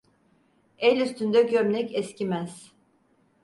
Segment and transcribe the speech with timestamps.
[0.77, 2.71] El üstünde gömlek eskimez.